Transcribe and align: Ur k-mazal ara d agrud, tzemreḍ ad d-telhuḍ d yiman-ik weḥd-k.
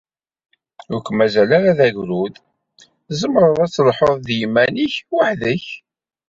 Ur 0.93 1.01
k-mazal 1.01 1.49
ara 1.57 1.77
d 1.77 1.79
agrud, 1.87 2.33
tzemreḍ 3.07 3.57
ad 3.65 3.69
d-telhuḍ 3.71 4.17
d 4.27 4.27
yiman-ik 4.39 4.93
weḥd-k. 5.15 5.65